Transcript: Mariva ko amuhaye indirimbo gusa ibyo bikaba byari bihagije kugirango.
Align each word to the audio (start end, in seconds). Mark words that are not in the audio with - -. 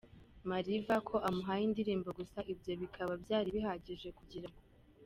Mariva 0.49 0.95
ko 1.07 1.15
amuhaye 1.29 1.63
indirimbo 1.65 2.09
gusa 2.19 2.39
ibyo 2.53 2.71
bikaba 2.81 3.13
byari 3.23 3.49
bihagije 3.55 4.09
kugirango. 4.17 4.61